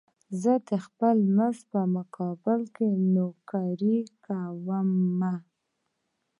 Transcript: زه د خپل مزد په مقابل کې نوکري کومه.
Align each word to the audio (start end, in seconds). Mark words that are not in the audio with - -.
زه 0.41 0.53
د 0.69 0.71
خپل 0.85 1.17
مزد 1.35 1.63
په 1.71 1.81
مقابل 1.95 2.61
کې 2.75 2.87
نوکري 3.15 3.99
کومه. 4.25 5.33